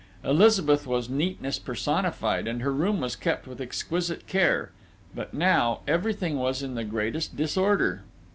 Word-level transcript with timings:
Elizabeth 0.23 0.87
was 0.87 1.11
neatness 1.11 1.59
personified, 1.59 2.47
and 2.47 2.63
her 2.63 2.73
room 2.73 3.01
was 3.01 3.15
kept 3.15 3.45
with 3.45 3.61
exquisite 3.61 4.25
care 4.25 4.71
but 5.13 5.31
now, 5.31 5.81
everything 5.87 6.37
was 6.37 6.63
in 6.63 6.73
the 6.73 6.83
greatest 6.83 7.35
disorder.... 7.37 8.01